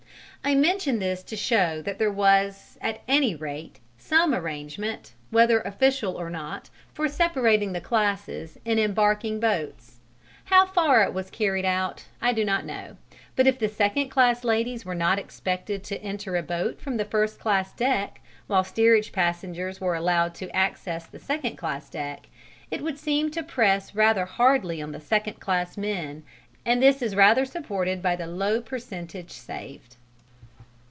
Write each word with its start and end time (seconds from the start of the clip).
I 0.43 0.55
mention 0.55 0.97
this 0.97 1.21
to 1.25 1.35
show 1.35 1.83
that 1.83 1.99
there 1.99 2.11
was, 2.11 2.75
at 2.81 3.01
any 3.07 3.35
rate, 3.35 3.79
some 3.99 4.33
arrangement 4.33 5.13
whether 5.29 5.59
official 5.61 6.15
or 6.19 6.31
not 6.31 6.71
for 6.95 7.07
separating 7.07 7.73
the 7.73 7.79
classes 7.79 8.57
in 8.65 8.79
embarking 8.79 9.33
in 9.35 9.39
boats; 9.39 9.99
how 10.45 10.65
far 10.65 11.03
it 11.03 11.13
was 11.13 11.29
carried 11.29 11.63
out, 11.63 12.05
I 12.23 12.33
do 12.33 12.43
not 12.43 12.65
know, 12.65 12.97
but 13.35 13.45
if 13.45 13.59
the 13.59 13.69
second 13.69 14.09
class 14.09 14.43
ladies 14.43 14.83
were 14.83 14.95
not 14.95 15.19
expected 15.19 15.83
to 15.85 16.01
enter 16.01 16.35
a 16.35 16.41
boat 16.41 16.81
from 16.81 16.97
the 16.97 17.05
first 17.05 17.39
class 17.39 17.71
deck, 17.71 18.19
while 18.47 18.63
steerage 18.63 19.11
passengers 19.11 19.79
were 19.79 19.93
allowed 19.93 20.41
access 20.55 21.05
to 21.05 21.11
the 21.11 21.19
second 21.19 21.55
class 21.57 21.87
deck, 21.87 22.27
it 22.71 22.81
would 22.81 22.97
seem 22.97 23.29
to 23.29 23.43
press 23.43 23.93
rather 23.93 24.25
hardly 24.25 24.81
on 24.81 24.91
the 24.91 24.99
second 24.99 25.39
class 25.39 25.77
men, 25.77 26.23
and 26.65 26.81
this 26.81 27.03
is 27.03 27.15
rather 27.15 27.45
supported 27.45 28.01
by 28.01 28.15
the 28.15 28.25
low 28.27 28.59
percentage 28.59 29.31
saved. 29.33 29.97